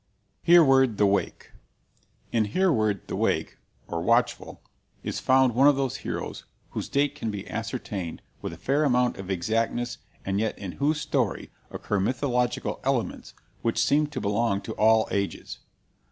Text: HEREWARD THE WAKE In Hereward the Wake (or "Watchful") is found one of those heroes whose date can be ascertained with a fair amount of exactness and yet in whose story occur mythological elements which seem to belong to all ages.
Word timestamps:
HEREWARD 0.47 0.97
THE 0.97 1.05
WAKE 1.05 1.51
In 2.31 2.45
Hereward 2.45 3.07
the 3.07 3.15
Wake 3.15 3.59
(or 3.87 4.01
"Watchful") 4.01 4.59
is 5.03 5.19
found 5.19 5.53
one 5.53 5.67
of 5.67 5.75
those 5.75 5.97
heroes 5.97 6.43
whose 6.71 6.89
date 6.89 7.13
can 7.13 7.29
be 7.29 7.47
ascertained 7.47 8.23
with 8.41 8.51
a 8.51 8.57
fair 8.57 8.83
amount 8.83 9.17
of 9.17 9.29
exactness 9.29 9.99
and 10.25 10.39
yet 10.39 10.57
in 10.57 10.71
whose 10.71 10.99
story 10.99 11.51
occur 11.69 11.99
mythological 11.99 12.79
elements 12.83 13.35
which 13.61 13.77
seem 13.77 14.07
to 14.07 14.19
belong 14.19 14.59
to 14.61 14.73
all 14.73 15.07
ages. 15.11 15.59